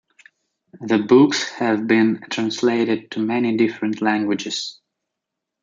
The 0.81 0.97
books 0.97 1.47
have 1.51 1.85
been 1.85 2.23
translated 2.31 3.11
to 3.11 3.19
many 3.19 3.55
different 3.55 4.01
languages. 4.01 4.79